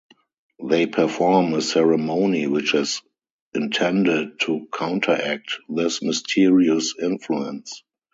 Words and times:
They 0.63 0.87
perform 0.87 1.53
a 1.53 1.61
ceremony 1.61 2.47
which 2.47 2.73
is 2.73 3.03
intended 3.53 4.39
to 4.47 4.67
counteract 4.73 5.59
this 5.69 6.01
mysterious 6.01 6.95
influence. 6.99 7.83